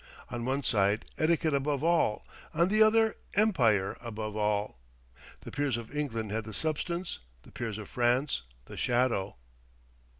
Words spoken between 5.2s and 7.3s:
The peers of England had the substance,